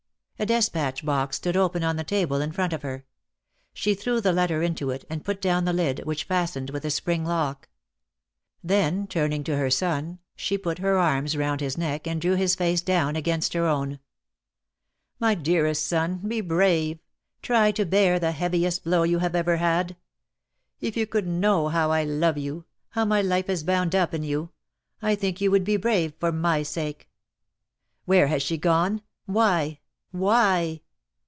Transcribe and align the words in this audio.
A 0.39 0.45
despatch 0.47 1.05
box 1.05 1.35
stood 1.37 1.55
open 1.55 1.83
on 1.83 1.97
the 1.97 2.03
table 2.03 2.41
in 2.41 2.51
front 2.51 2.73
of 2.73 2.81
her. 2.81 3.05
She 3.75 3.93
threw 3.93 4.19
the 4.19 4.31
letter 4.33 4.63
into 4.63 4.89
it 4.89 5.05
and 5.07 5.23
put 5.23 5.39
down 5.39 5.65
the 5.65 5.71
lid, 5.73 6.01
which 6.03 6.23
fastened 6.23 6.71
with 6.71 6.83
a 6.83 6.89
spring 6.89 7.23
lock. 7.23 7.69
Then 8.63 9.05
turning 9.05 9.43
to 9.43 9.57
her 9.57 9.69
son, 9.69 10.17
she 10.35 10.57
put 10.57 10.79
her 10.79 10.97
arms 10.97 11.37
round 11.37 11.61
his 11.61 11.77
neck 11.77 12.07
and 12.07 12.19
drew 12.19 12.33
his 12.33 12.55
face 12.55 12.81
down 12.81 13.15
against 13.15 13.53
her 13.53 13.67
own. 13.67 13.99
"My 15.19 15.35
dearest 15.35 15.85
son, 15.87 16.21
be 16.27 16.41
brave! 16.41 16.97
Try 17.43 17.71
to 17.73 17.85
bear 17.85 18.17
the 18.17 18.31
heaviest 18.31 18.83
blow 18.83 19.03
you 19.03 19.19
have 19.19 19.35
ever 19.35 19.57
had. 19.57 19.95
If 20.79 20.97
you 20.97 21.05
could 21.05 21.27
know 21.27 21.67
how 21.67 21.91
I 21.91 22.03
love 22.03 22.39
you, 22.39 22.65
how 22.89 23.05
my 23.05 23.21
life 23.21 23.47
is 23.47 23.61
bound 23.63 23.93
up 23.93 24.11
in 24.11 24.23
you, 24.23 24.49
I 25.03 25.13
think 25.13 25.39
you 25.39 25.51
would 25.51 25.63
be 25.63 25.77
brave 25.77 26.13
for 26.19 26.31
my 26.31 26.63
sake." 26.63 27.11
"Where 28.05 28.25
has 28.25 28.41
she 28.41 28.57
gone? 28.57 29.03
Why? 29.27 29.77
Why?" 30.13 30.81